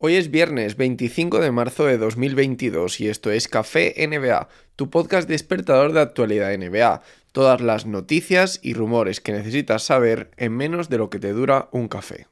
Hoy 0.00 0.14
es 0.14 0.30
viernes 0.30 0.76
25 0.76 1.40
de 1.40 1.50
marzo 1.50 1.84
de 1.84 1.98
2022 1.98 3.00
y 3.00 3.08
esto 3.08 3.32
es 3.32 3.48
Café 3.48 3.96
NBA, 3.98 4.48
tu 4.76 4.90
podcast 4.90 5.28
despertador 5.28 5.92
de 5.92 6.00
actualidad 6.00 6.56
NBA. 6.56 7.02
Todas 7.32 7.60
las 7.60 7.84
noticias 7.84 8.60
y 8.62 8.74
rumores 8.74 9.20
que 9.20 9.32
necesitas 9.32 9.82
saber 9.82 10.30
en 10.36 10.56
menos 10.56 10.88
de 10.88 10.98
lo 10.98 11.10
que 11.10 11.18
te 11.18 11.32
dura 11.32 11.68
un 11.72 11.88
café. 11.88 12.28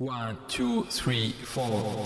One, 0.00 0.36
two, 0.48 0.84
three, 0.90 1.32
four. 1.44 2.02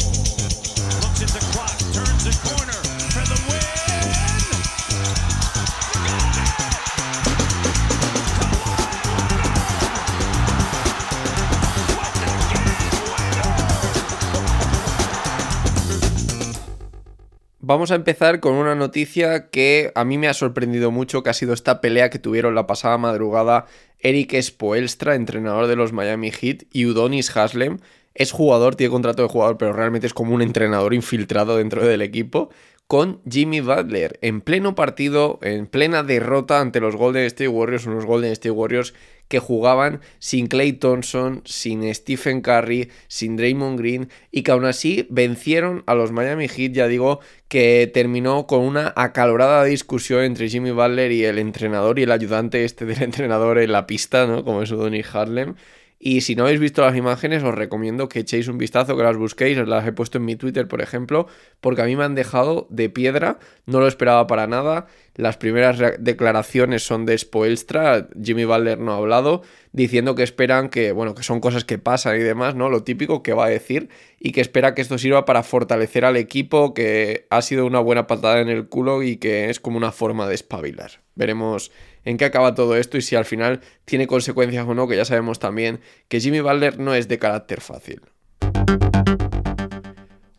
Vamos 17.69 17.91
a 17.91 17.97
empezar 17.97 18.41
con 18.41 18.55
una 18.55 18.75
noticia 18.75 19.51
que 19.51 19.93
a 19.95 20.03
mí 20.07 20.17
me 20.17 20.27
ha 20.29 20.33
sorprendido 20.33 20.91
mucho, 20.91 21.23
que 21.23 21.29
ha 21.29 21.35
sido 21.35 21.53
esta 21.53 21.83
pelea 21.83 22.09
que 22.09 22.19
tuvieron 22.19 22.55
la 22.55 22.67
pasada 22.67 22.97
madrugada 22.97 23.67
Eric 23.99 24.41
Spoelstra, 24.41 25.15
entrenador 25.15 25.67
de 25.67 25.77
los 25.77 25.93
Miami 25.93 26.31
Heat, 26.31 26.63
y 26.73 26.87
Udonis 26.87 27.37
Haslem. 27.37 27.77
Es 28.15 28.33
jugador, 28.33 28.75
tiene 28.75 28.91
contrato 28.91 29.21
de 29.21 29.29
jugador, 29.29 29.59
pero 29.59 29.75
realmente 29.75 30.07
es 30.07 30.15
como 30.15 30.35
un 30.35 30.41
entrenador 30.41 30.95
infiltrado 30.95 31.59
dentro 31.59 31.87
del 31.87 32.01
equipo, 32.01 32.49
con 32.87 33.21
Jimmy 33.31 33.61
Butler 33.61 34.19
en 34.23 34.41
pleno 34.41 34.75
partido, 34.75 35.39
en 35.43 35.67
plena 35.67 36.03
derrota 36.03 36.63
ante 36.63 36.81
los 36.81 36.97
Golden 36.97 37.25
State 37.25 37.49
Warriors, 37.49 37.85
unos 37.85 38.07
Golden 38.07 38.33
State 38.33 38.51
Warriors 38.51 38.95
que 39.29 39.39
jugaban 39.39 40.01
sin 40.19 40.47
Clay 40.47 40.73
Thompson, 40.73 41.43
sin 41.45 41.95
Stephen 41.95 42.41
Curry, 42.41 42.91
sin 43.07 43.37
Draymond 43.37 43.79
Green 43.79 44.09
y 44.31 44.43
que 44.43 44.51
aún 44.51 44.65
así 44.65 45.07
vencieron 45.11 45.85
a 45.87 45.95
los 45.95 46.13
Miami 46.13 46.49
Heat, 46.49 46.73
ya 46.73 46.89
digo, 46.89 47.21
que 47.49 47.91
terminó 47.93 48.47
con 48.47 48.61
una 48.61 48.93
acalorada 48.97 49.65
discusión 49.65 50.25
entre 50.25 50.49
Jimmy 50.49 50.71
Butler 50.71 51.13
y 51.13 51.25
el 51.25 51.39
entrenador 51.39 51.99
y 51.99 52.03
el 52.03 52.13
ayudante 52.13 52.65
este 52.65 52.85
del 52.85 53.03
entrenador 53.03 53.59
en 53.59 53.73
la 53.73 53.87
pista, 53.87 54.27
¿no? 54.27 54.45
Como 54.45 54.63
es 54.63 54.71
Donny 54.71 55.03
Harlem. 55.13 55.55
Y 56.01 56.21
si 56.21 56.37
no 56.37 56.45
habéis 56.45 56.61
visto 56.61 56.83
las 56.83 56.97
imágenes, 56.97 57.43
os 57.43 57.55
recomiendo 57.55 58.09
que 58.09 58.21
echéis 58.21 58.47
un 58.47 58.57
vistazo, 58.57 58.97
que 58.97 59.03
las 59.03 59.17
busquéis. 59.17 59.59
Las 59.67 59.87
he 59.87 59.93
puesto 59.93 60.19
en 60.19 60.25
mi 60.25 60.37
Twitter, 60.37 60.69
por 60.69 60.81
ejemplo, 60.81 61.27
porque 61.61 61.83
a 61.83 61.87
mí 61.87 61.97
me 61.97 62.05
han 62.05 62.15
dejado 62.15 62.69
de 62.71 62.89
piedra. 62.89 63.41
No 63.67 63.81
lo 63.81 63.89
esperaba 63.89 64.29
para 64.29 64.47
nada. 64.47 64.87
Las 65.17 65.37
primeras 65.39 65.79
declaraciones 65.99 66.85
son 66.85 67.05
de 67.05 67.19
Spoelstra. 67.19 68.09
Jimmy 68.23 68.45
Butler 68.45 68.79
no 68.79 68.93
ha 68.93 68.99
hablado, 68.99 69.43
diciendo 69.73 70.15
que 70.15 70.23
esperan 70.23 70.69
que, 70.69 70.93
bueno, 70.93 71.17
que 71.17 71.25
son 71.25 71.41
cosas 71.41 71.65
que 71.65 71.79
pasan 71.79 72.15
y 72.17 72.23
demás, 72.23 72.55
¿no? 72.55 72.69
Lo 72.69 72.85
típico 72.85 73.25
que 73.25 73.33
va 73.33 73.47
a 73.47 73.51
decir. 73.51 73.89
Y 74.21 74.31
que 74.31 74.41
espera 74.41 74.75
que 74.75 74.83
esto 74.83 74.99
sirva 74.99 75.25
para 75.25 75.43
fortalecer 75.43 76.05
al 76.05 76.17
equipo, 76.17 76.75
que 76.75 77.27
ha 77.31 77.43
sido 77.43 77.67
una 77.67 77.81
buena 77.81 78.07
patada 78.07 78.41
en 78.41 78.49
el 78.49 78.69
culo 78.69 79.03
y 79.03 79.17
que 79.17 79.51
es 79.51 79.59
como 79.59 79.77
una 79.77 79.91
forma 79.91 80.29
de 80.29 80.37
espabilar. 80.37 81.08
Veremos 81.19 81.73
en 82.05 82.17
qué 82.17 82.25
acaba 82.25 82.55
todo 82.55 82.77
esto 82.77 82.97
y 82.97 83.03
si 83.03 83.17
al 83.17 83.25
final 83.25 83.61
tiene 83.85 84.07
consecuencias 84.07 84.67
o 84.69 84.75
no, 84.75 84.87
que 84.87 84.97
ya 84.97 85.05
sabemos 85.05 85.41
también 85.41 85.81
que 86.07 86.21
Jimmy 86.21 86.41
Butler 86.41 86.79
no 86.79 86.95
es 86.95 87.09
de 87.09 87.19
carácter 87.19 87.61
fácil. 87.61 88.01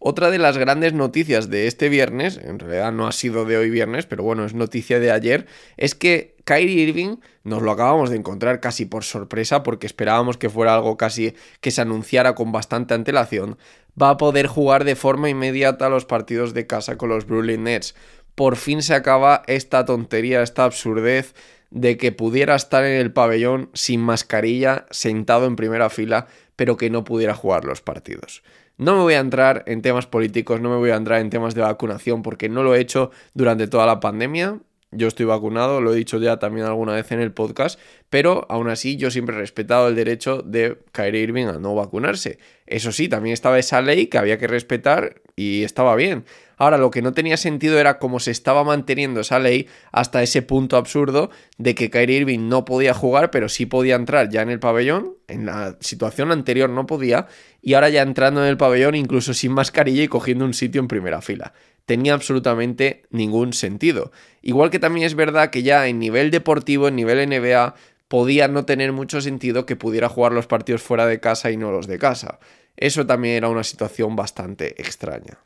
Otra 0.01 0.31
de 0.31 0.37
las 0.37 0.57
grandes 0.57 0.93
noticias 0.93 1.49
de 1.49 1.67
este 1.67 1.89
viernes, 1.89 2.39
en 2.41 2.57
realidad 2.57 2.93
no 2.93 3.07
ha 3.07 3.11
sido 3.11 3.43
de 3.43 3.57
hoy 3.57 3.69
viernes, 3.69 4.05
pero 4.05 4.23
bueno, 4.23 4.45
es 4.45 4.53
noticia 4.53 5.01
de 5.01 5.11
ayer, 5.11 5.45
es 5.75 5.93
que 5.93 6.37
Kyrie 6.45 6.83
Irving 6.83 7.17
nos 7.43 7.61
lo 7.61 7.71
acabamos 7.71 8.09
de 8.09 8.15
encontrar 8.15 8.61
casi 8.61 8.85
por 8.85 9.03
sorpresa, 9.03 9.61
porque 9.61 9.85
esperábamos 9.85 10.37
que 10.37 10.49
fuera 10.49 10.73
algo 10.73 10.95
casi 10.95 11.35
que 11.59 11.71
se 11.71 11.81
anunciara 11.81 12.33
con 12.33 12.53
bastante 12.53 12.93
antelación, 12.93 13.57
va 14.01 14.11
a 14.11 14.17
poder 14.17 14.47
jugar 14.47 14.85
de 14.85 14.95
forma 14.95 15.29
inmediata 15.29 15.89
los 15.89 16.05
partidos 16.05 16.53
de 16.53 16.65
casa 16.65 16.97
con 16.97 17.09
los 17.09 17.25
Brooklyn 17.27 17.65
Nets. 17.65 17.93
Por 18.39 18.55
fin 18.55 18.81
se 18.81 18.93
acaba 18.93 19.43
esta 19.47 19.83
tontería, 19.83 20.41
esta 20.41 20.63
absurdez 20.63 21.35
de 21.71 21.97
que 21.97 22.13
pudiera 22.13 22.55
estar 22.55 22.85
en 22.85 22.93
el 22.93 23.11
pabellón 23.11 23.69
sin 23.73 23.99
mascarilla, 23.99 24.85
sentado 24.91 25.45
en 25.45 25.57
primera 25.57 25.89
fila, 25.89 26.27
pero 26.55 26.77
que 26.77 26.89
no 26.89 27.03
pudiera 27.03 27.33
jugar 27.33 27.65
los 27.65 27.81
partidos. 27.81 28.41
No 28.77 28.95
me 28.95 29.01
voy 29.01 29.15
a 29.15 29.19
entrar 29.19 29.65
en 29.67 29.81
temas 29.81 30.07
políticos, 30.07 30.61
no 30.61 30.69
me 30.69 30.77
voy 30.77 30.91
a 30.91 30.95
entrar 30.95 31.19
en 31.19 31.29
temas 31.29 31.53
de 31.53 31.63
vacunación 31.63 32.21
porque 32.21 32.47
no 32.47 32.63
lo 32.63 32.75
he 32.75 32.79
hecho 32.79 33.11
durante 33.33 33.67
toda 33.67 33.85
la 33.85 33.99
pandemia. 33.99 34.59
Yo 34.91 35.09
estoy 35.09 35.25
vacunado, 35.25 35.81
lo 35.81 35.91
he 35.91 35.97
dicho 35.97 36.17
ya 36.17 36.39
también 36.39 36.65
alguna 36.65 36.93
vez 36.93 37.11
en 37.11 37.19
el 37.19 37.33
podcast, 37.33 37.77
pero 38.09 38.47
aún 38.49 38.69
así 38.69 38.95
yo 38.95 39.11
siempre 39.11 39.35
he 39.35 39.39
respetado 39.39 39.89
el 39.89 39.95
derecho 39.95 40.43
de 40.43 40.77
Kyrie 40.93 41.23
Irving 41.23 41.47
a 41.47 41.59
no 41.59 41.75
vacunarse. 41.75 42.39
Eso 42.65 42.93
sí, 42.93 43.09
también 43.09 43.33
estaba 43.33 43.59
esa 43.59 43.81
ley 43.81 44.07
que 44.07 44.17
había 44.17 44.37
que 44.37 44.47
respetar 44.47 45.21
y 45.35 45.63
estaba 45.63 45.95
bien. 45.97 46.23
Ahora, 46.59 46.77
lo 46.77 46.91
que 46.91 47.01
no 47.01 47.13
tenía 47.13 47.37
sentido 47.37 47.79
era 47.79 47.99
cómo 47.99 48.19
se 48.19 48.31
estaba 48.31 48.65
manteniendo 48.65 49.21
esa 49.21 49.39
ley 49.39 49.69
hasta 49.93 50.21
ese 50.21 50.41
punto 50.41 50.75
absurdo 50.75 51.29
de 51.57 51.73
que 51.73 51.89
Kyrie 51.89 52.17
Irving 52.17 52.49
no 52.49 52.65
podía 52.65 52.93
jugar, 52.93 53.31
pero 53.31 53.47
sí 53.47 53.65
podía 53.65 53.95
entrar 53.95 54.29
ya 54.29 54.41
en 54.41 54.49
el 54.49 54.59
pabellón. 54.59 55.15
En 55.29 55.45
la 55.45 55.77
situación 55.79 56.33
anterior 56.33 56.69
no 56.69 56.85
podía, 56.85 57.27
y 57.61 57.75
ahora 57.75 57.87
ya 57.87 58.01
entrando 58.01 58.43
en 58.43 58.49
el 58.49 58.57
pabellón, 58.57 58.95
incluso 58.95 59.33
sin 59.33 59.53
mascarilla 59.53 60.03
y 60.03 60.09
cogiendo 60.09 60.43
un 60.43 60.53
sitio 60.53 60.81
en 60.81 60.89
primera 60.89 61.21
fila. 61.21 61.53
Tenía 61.85 62.13
absolutamente 62.13 63.03
ningún 63.09 63.53
sentido. 63.53 64.11
Igual 64.41 64.69
que 64.69 64.79
también 64.79 65.07
es 65.07 65.15
verdad 65.15 65.51
que 65.51 65.63
ya 65.63 65.87
en 65.87 65.97
nivel 65.97 66.29
deportivo, 66.29 66.89
en 66.89 66.97
nivel 66.97 67.25
NBA, 67.29 67.73
podía 68.09 68.49
no 68.49 68.65
tener 68.65 68.91
mucho 68.91 69.21
sentido 69.21 69.65
que 69.65 69.77
pudiera 69.77 70.09
jugar 70.09 70.33
los 70.33 70.45
partidos 70.45 70.81
fuera 70.81 71.05
de 71.05 71.21
casa 71.21 71.51
y 71.51 71.57
no 71.57 71.71
los 71.71 71.87
de 71.87 71.99
casa. 71.99 72.39
Eso 72.75 73.05
también 73.05 73.35
era 73.35 73.47
una 73.47 73.63
situación 73.63 74.17
bastante 74.17 74.81
extraña. 74.81 75.39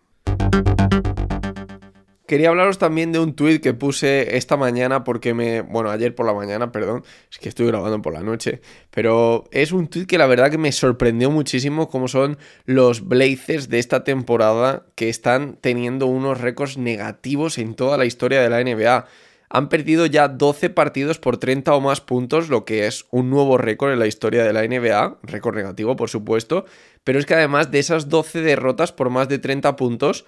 Quería 2.34 2.50
hablaros 2.50 2.80
también 2.80 3.12
de 3.12 3.20
un 3.20 3.36
tuit 3.36 3.62
que 3.62 3.76
puse 3.76 4.38
esta 4.38 4.58
mañana 4.58 5.04
porque 5.04 5.36
me... 5.36 5.62
Bueno, 5.62 5.92
ayer 5.92 6.16
por 6.16 6.26
la 6.26 6.34
mañana, 6.34 6.72
perdón, 6.72 7.04
es 7.30 7.38
que 7.38 7.48
estoy 7.48 7.68
grabando 7.68 8.02
por 8.02 8.12
la 8.12 8.22
noche, 8.22 8.62
pero 8.90 9.44
es 9.52 9.72
un 9.72 9.88
tuit 9.88 10.08
que 10.08 10.18
la 10.18 10.26
verdad 10.26 10.50
que 10.50 10.58
me 10.58 10.72
sorprendió 10.72 11.30
muchísimo 11.30 11.90
como 11.90 12.08
son 12.08 12.40
los 12.66 13.08
Blazers 13.08 13.70
de 13.70 13.78
esta 13.78 14.04
temporada 14.04 14.86
que 14.96 15.10
están 15.10 15.58
teniendo 15.62 16.08
unos 16.08 16.42
récords 16.42 16.78
negativos 16.78 17.60
en 17.60 17.76
toda 17.76 17.98
la 17.98 18.06
historia 18.06 18.42
de 18.42 18.50
la 18.50 18.64
NBA. 18.64 19.06
Han 19.50 19.70
perdido 19.70 20.06
ya 20.06 20.28
12 20.28 20.70
partidos 20.70 21.20
por 21.20 21.38
30 21.38 21.74
o 21.74 21.82
más 21.82 22.02
puntos, 22.02 22.50
lo 22.50 22.66
que 22.66 22.88
es 22.88 23.06
un 23.12 23.30
nuevo 23.30 23.58
récord 23.58 23.92
en 23.92 24.00
la 24.00 24.08
historia 24.08 24.44
de 24.44 24.54
la 24.54 24.68
NBA, 24.68 25.20
récord 25.24 25.56
negativo 25.56 25.96
por 25.96 26.10
supuesto, 26.10 26.66
pero 27.04 27.20
es 27.20 27.26
que 27.26 27.36
además 27.36 27.70
de 27.70 27.80
esas 27.80 28.10
12 28.10 28.42
derrotas 28.42 28.92
por 28.92 29.10
más 29.10 29.30
de 29.30 29.40
30 29.40 29.76
puntos, 29.76 30.26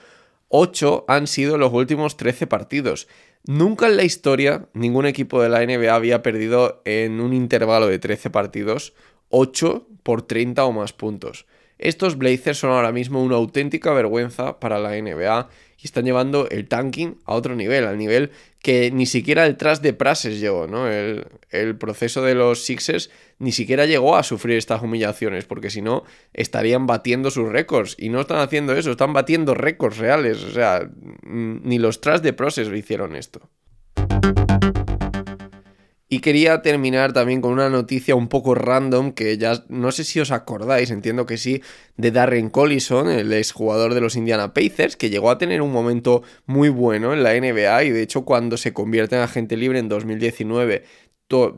8 0.49 1.05
han 1.07 1.27
sido 1.27 1.57
los 1.57 1.73
últimos 1.73 2.17
13 2.17 2.47
partidos. 2.47 3.07
Nunca 3.47 3.87
en 3.87 3.97
la 3.97 4.03
historia 4.03 4.67
ningún 4.73 5.05
equipo 5.05 5.41
de 5.41 5.49
la 5.49 5.65
NBA 5.65 5.93
había 5.93 6.23
perdido 6.23 6.81
en 6.85 7.19
un 7.19 7.33
intervalo 7.33 7.87
de 7.87 7.99
13 7.99 8.29
partidos 8.29 8.93
8 9.29 9.87
por 10.03 10.21
30 10.21 10.65
o 10.65 10.71
más 10.71 10.93
puntos. 10.93 11.45
Estos 11.77 12.17
Blazers 12.17 12.59
son 12.59 12.71
ahora 12.71 12.91
mismo 12.91 13.21
una 13.21 13.35
auténtica 13.35 13.93
vergüenza 13.93 14.59
para 14.59 14.79
la 14.79 14.91
NBA 14.91 15.49
y 15.77 15.85
están 15.85 16.05
llevando 16.05 16.49
el 16.49 16.67
tanking 16.67 17.17
a 17.25 17.33
otro 17.33 17.55
nivel, 17.55 17.85
al 17.85 17.97
nivel 17.97 18.31
que 18.59 18.89
ni 18.91 19.05
siquiera 19.05 19.45
el 19.45 19.57
tras 19.57 19.81
de 19.81 19.93
Prases 19.93 20.39
llegó, 20.39 20.67
¿no? 20.67 20.87
El, 20.89 21.27
proceso 21.77 22.23
de 22.23 22.33
los 22.33 22.63
Sixers 22.63 23.11
ni 23.37 23.51
siquiera 23.51 23.85
llegó 23.85 24.15
a 24.15 24.23
sufrir 24.23 24.57
estas 24.57 24.81
humillaciones, 24.81 25.45
porque 25.45 25.69
si 25.69 25.81
no 25.81 26.03
estarían 26.33 26.87
batiendo 26.87 27.29
sus 27.29 27.47
récords. 27.49 27.95
Y 27.99 28.09
no 28.09 28.21
están 28.21 28.39
haciendo 28.39 28.73
eso, 28.73 28.91
están 28.91 29.13
batiendo 29.13 29.53
récords 29.53 29.97
reales. 29.97 30.43
O 30.43 30.51
sea, 30.51 30.89
ni 31.23 31.77
los 31.77 32.01
tras 32.01 32.23
de 32.23 32.33
Prases 32.33 32.69
hicieron 32.73 33.15
esto. 33.15 33.47
Y 36.15 36.19
quería 36.19 36.61
terminar 36.61 37.11
también 37.11 37.41
con 37.41 37.51
una 37.51 37.69
noticia 37.69 38.15
un 38.15 38.29
poco 38.29 38.55
random 38.55 39.11
que 39.11 39.37
ya 39.37 39.65
no 39.67 39.91
sé 39.91 40.05
si 40.05 40.21
os 40.21 40.31
acordáis, 40.31 40.89
entiendo 40.89 41.25
que 41.25 41.35
sí, 41.35 41.61
de 41.97 42.11
Darren 42.11 42.49
Collison, 42.49 43.09
el 43.09 43.33
exjugador 43.33 43.93
de 43.93 43.99
los 43.99 44.15
Indiana 44.15 44.53
Pacers, 44.53 44.95
que 44.95 45.09
llegó 45.09 45.29
a 45.29 45.37
tener 45.37 45.61
un 45.61 45.73
momento 45.73 46.23
muy 46.45 46.69
bueno 46.69 47.11
en 47.11 47.21
la 47.21 47.33
NBA 47.33 47.83
y 47.83 47.89
de 47.89 48.01
hecho 48.01 48.23
cuando 48.23 48.55
se 48.55 48.71
convierte 48.71 49.17
en 49.17 49.23
agente 49.23 49.57
libre 49.57 49.77
en 49.77 49.89
2019 49.89 50.83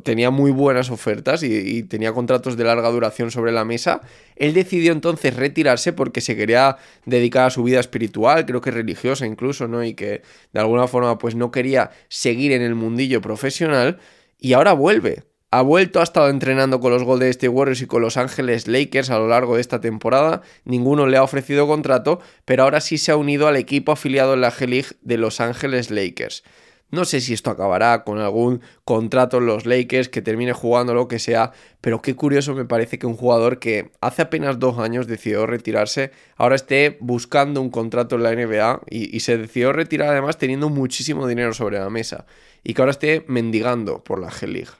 tenía 0.04 0.32
muy 0.32 0.50
buenas 0.50 0.90
ofertas 0.90 1.44
y, 1.44 1.84
tenía 1.84 2.14
contratos 2.14 2.58
de 2.58 2.64
larga 2.64 2.90
duración 2.90 3.30
sobre 3.30 3.52
la 3.52 3.64
mesa. 3.64 4.02
Él 4.36 4.54
decidió 4.54 4.92
entonces 4.92 5.36
retirarse 5.36 5.94
porque 5.94 6.22
se 6.22 6.36
quería 6.36 6.78
dedicar 7.06 7.46
a 7.46 7.50
su 7.52 7.64
vida 7.64 7.80
espiritual, 7.80 8.46
creo 8.46 8.62
que 8.62 8.72
religiosa 8.72 9.28
incluso, 9.28 9.68
¿no? 9.68 9.84
Y 9.84 9.94
que 9.94 10.24
de 10.54 10.60
alguna 10.60 10.88
forma 10.88 11.20
pues 11.20 11.36
no 11.36 11.52
quería 11.52 11.92
seguir 12.08 12.54
en 12.54 12.64
el 12.64 12.74
mundillo 12.76 13.22
profesional 13.22 14.00
y 14.40 14.54
ahora 14.54 14.74
vuelve. 14.74 15.24
Ha 15.50 15.62
vuelto, 15.62 16.02
ha 16.02 16.04
estado 16.04 16.30
entrenando 16.30 16.82
con 16.82 16.92
los 16.92 17.04
Golden 17.04 17.30
State 17.30 17.48
Warriors 17.48 17.82
y 17.82 17.88
con 17.88 18.02
los 18.02 18.18
Ángeles 18.18 18.68
Lakers 18.68 19.10
a 19.10 19.18
lo 19.18 19.30
largo 19.30 19.56
de 19.56 19.62
esta 19.62 19.80
temporada. 19.80 20.42
Ninguno 20.66 21.08
le 21.08 21.16
ha 21.16 21.24
ofrecido 21.24 21.68
contrato, 21.68 22.20
pero 22.44 22.64
ahora 22.64 22.82
sí 22.82 22.98
se 22.98 23.14
ha 23.14 23.16
unido 23.16 23.48
al 23.48 23.56
equipo 23.56 23.94
afiliado 23.94 24.34
en 24.34 24.42
la 24.42 24.52
G-League 24.52 24.98
de 25.02 25.18
Los 25.18 25.40
Ángeles 25.40 25.90
Lakers. 25.90 26.44
No 26.90 27.04
sé 27.04 27.20
si 27.20 27.34
esto 27.34 27.50
acabará 27.50 28.04
con 28.04 28.20
algún 28.20 28.62
contrato 28.86 29.40
en 29.40 29.46
los 29.46 29.66
Lakers 29.66 30.08
que 30.08 30.22
termine 30.22 30.54
jugando 30.54 30.94
lo 30.94 31.08
que 31.08 31.20
sea, 31.20 31.52
pero 31.82 32.02
qué 32.02 32.16
curioso 32.16 32.54
me 32.56 32.64
parece 32.64 32.98
que 32.98 33.06
un 33.08 33.18
jugador 33.18 33.60
que 33.60 33.92
hace 34.00 34.22
apenas 34.22 34.58
dos 34.58 34.80
años 34.80 35.06
decidió 35.06 35.46
retirarse, 35.46 36.12
ahora 36.38 36.56
esté 36.56 36.98
buscando 37.02 37.62
un 37.62 37.70
contrato 37.70 38.16
en 38.16 38.24
la 38.24 38.34
NBA 38.34 38.82
y, 38.90 39.16
y 39.16 39.20
se 39.20 39.38
decidió 39.38 39.74
retirar 39.74 40.10
además 40.10 40.38
teniendo 40.38 40.70
muchísimo 40.70 41.28
dinero 41.28 41.54
sobre 41.54 41.80
la 41.80 41.90
mesa 41.90 42.26
y 42.64 42.74
que 42.74 42.82
ahora 42.82 42.92
esté 42.92 43.26
mendigando 43.28 44.04
por 44.04 44.20
la 44.20 44.30
G-League. 44.30 44.72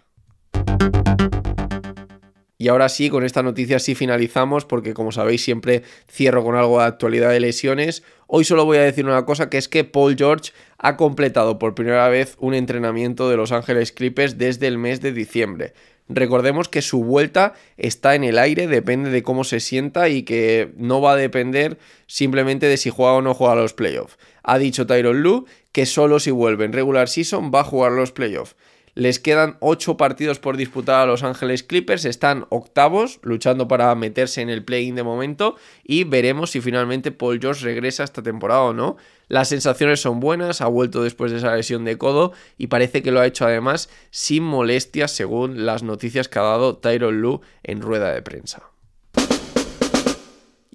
Y 2.60 2.70
ahora 2.70 2.90
sí, 2.90 3.10
con 3.10 3.24
esta 3.24 3.44
noticia 3.44 3.78
sí 3.78 3.94
finalizamos, 3.94 4.66
porque 4.66 4.96
como 4.96 5.12
sabéis 5.12 5.44
siempre 5.44 5.84
cierro 6.12 6.44
con 6.44 6.56
algo 6.56 6.80
de 6.80 6.86
actualidad 6.86 7.30
de 7.30 7.40
lesiones. 7.40 8.02
Hoy 8.26 8.46
solo 8.46 8.66
voy 8.66 8.78
a 8.78 8.84
decir 8.84 9.06
una 9.06 9.26
cosa, 9.26 9.50
que 9.50 9.60
es 9.60 9.68
que 9.68 9.84
Paul 9.84 10.16
George 10.18 10.52
ha 10.80 10.98
completado 10.98 11.60
por 11.60 11.76
primera 11.76 12.10
vez 12.10 12.36
un 12.40 12.56
entrenamiento 12.56 13.30
de 13.30 13.38
Los 13.38 13.52
Ángeles 13.52 13.92
Clippers 13.92 14.40
desde 14.40 14.66
el 14.66 14.80
mes 14.80 15.02
de 15.02 15.12
diciembre. 15.12 15.74
Recordemos 16.10 16.70
que 16.70 16.82
su 16.82 17.04
vuelta 17.04 17.54
está 17.76 18.16
en 18.16 18.24
el 18.24 18.40
aire, 18.40 18.66
depende 18.68 19.12
de 19.12 19.24
cómo 19.24 19.44
se 19.44 19.60
sienta 19.60 20.10
y 20.10 20.24
que 20.24 20.72
no 20.78 21.02
va 21.02 21.12
a 21.12 21.18
depender 21.18 21.78
simplemente 22.08 22.66
de 22.66 22.78
si 22.78 22.90
juega 22.90 23.14
o 23.14 23.22
no 23.22 23.34
juega 23.34 23.56
los 23.56 23.74
playoffs. 23.74 24.18
Ha 24.42 24.58
dicho 24.58 24.88
Tyron 24.88 25.22
Lue 25.22 25.44
que 25.74 25.86
solo 25.86 26.20
si 26.20 26.32
vuelve 26.32 26.66
en 26.66 26.74
regular 26.74 27.10
season 27.10 27.52
va 27.54 27.60
a 27.60 27.66
jugar 27.66 27.92
los 27.92 28.14
playoffs. 28.14 28.56
Les 28.98 29.20
quedan 29.20 29.58
8 29.60 29.96
partidos 29.96 30.40
por 30.40 30.58
disputar 30.58 30.96
a 30.96 31.06
Los 31.06 31.22
Ángeles 31.22 31.62
Clippers, 31.62 32.04
están 32.04 32.48
octavos, 32.50 33.20
luchando 33.22 33.68
para 33.68 33.94
meterse 33.94 34.42
en 34.42 34.50
el 34.50 34.66
play-in 34.66 34.96
de 34.96 35.04
momento 35.04 35.56
y 35.84 36.04
veremos 36.04 36.50
si 36.50 36.62
finalmente 36.62 37.12
Paul 37.12 37.40
George 37.40 37.64
regresa 37.64 38.04
esta 38.04 38.24
temporada 38.24 38.62
o 38.62 38.74
no. 38.74 38.98
Las 39.28 39.50
sensaciones 39.50 40.00
son 40.00 40.20
buenas, 40.20 40.62
ha 40.62 40.66
vuelto 40.66 41.04
después 41.04 41.32
de 41.32 41.38
esa 41.38 41.56
lesión 41.56 41.86
de 41.86 42.00
codo 42.00 42.34
y 42.58 42.68
parece 42.68 43.04
que 43.04 43.12
lo 43.12 43.20
ha 43.20 43.28
hecho 43.28 43.46
además 43.46 43.88
sin 44.10 44.42
molestias 44.42 45.12
según 45.12 45.68
las 45.68 45.84
noticias 45.84 46.28
que 46.28 46.40
ha 46.40 46.42
dado 46.42 46.78
Tyron 46.78 47.22
Lue 47.22 47.42
en 47.62 47.82
rueda 47.82 48.12
de 48.12 48.24
prensa. 48.24 48.64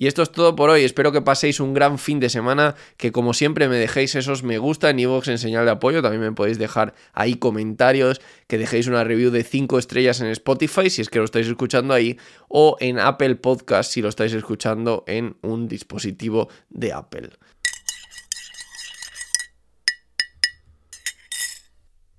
Y 0.02 0.08
esto 0.08 0.22
es 0.22 0.32
todo 0.32 0.56
por 0.56 0.69
hoy, 0.69 0.82
espero 0.82 1.12
que 1.12 1.22
paséis 1.22 1.60
un 1.60 1.75
gran 1.75 1.96
fin 1.96 2.19
de 2.19 2.28
semana, 2.28 2.75
que 2.96 3.12
como 3.12 3.34
siempre 3.34 3.69
me 3.69 3.76
dejéis 3.76 4.16
esos 4.16 4.43
me 4.43 4.58
gusta 4.58 4.90
en 4.90 4.99
iVoox 4.99 5.28
en 5.28 5.38
señal 5.38 5.64
de 5.64 5.70
apoyo, 5.70 6.02
también 6.02 6.22
me 6.22 6.32
podéis 6.32 6.58
dejar 6.58 6.93
ahí 7.12 7.37
comentarios, 7.37 8.20
que 8.49 8.58
dejéis 8.58 8.88
una 8.88 9.04
review 9.04 9.31
de 9.31 9.44
5 9.44 9.78
estrellas 9.78 10.20
en 10.20 10.26
Spotify 10.26 10.90
si 10.90 11.02
es 11.02 11.08
que 11.08 11.20
lo 11.20 11.25
estáis 11.25 11.46
escuchando 11.46 11.94
ahí, 11.94 12.19
o 12.49 12.76
en 12.81 12.99
Apple 12.99 13.37
Podcast 13.37 13.93
si 13.93 14.02
lo 14.02 14.08
estáis 14.08 14.32
escuchando 14.32 15.04
en 15.06 15.37
un 15.40 15.69
dispositivo 15.69 16.49
de 16.69 16.93
Apple. 16.93 17.31